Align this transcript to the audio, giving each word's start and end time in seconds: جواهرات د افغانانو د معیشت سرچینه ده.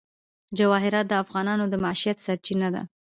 جواهرات 0.57 1.05
د 1.09 1.13
افغانانو 1.23 1.65
د 1.69 1.73
معیشت 1.83 2.17
سرچینه 2.25 2.67
ده. 2.75 2.81